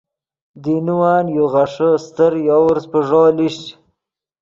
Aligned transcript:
دینوّن 0.63 1.25
یو 1.35 1.45
غیݰے 1.53 1.89
استر 1.97 2.33
یوورس 2.49 2.85
پیݱو 2.91 3.23
لیشچ۔ 3.35 3.63